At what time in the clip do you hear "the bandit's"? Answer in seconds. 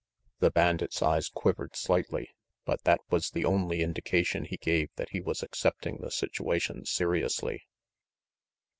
0.39-1.03